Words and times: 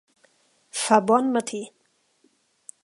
Fa 0.83 0.99
bon 1.11 1.29
matí. 1.37 1.61